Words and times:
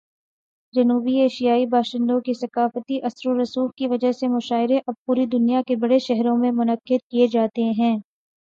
جنوبی 0.73 1.19
ایشیائی 1.21 1.65
باشندوں 1.65 2.19
کے 2.21 2.33
ثقافتی 2.33 2.99
اثر 3.01 3.29
و 3.29 3.41
رسوخ 3.41 3.71
کی 3.75 3.87
وجہ 3.87 4.11
سے، 4.11 4.27
مشاعرے 4.27 4.79
اب 4.87 4.93
پوری 5.05 5.25
دنیا 5.25 5.61
کے 5.67 5.75
بڑے 5.75 5.99
شہروں 5.99 6.37
میں 6.37 6.51
منعقد 6.51 7.07
کیے 7.09 7.27
جاتے 7.27 7.69
ہیں۔ 7.77 7.97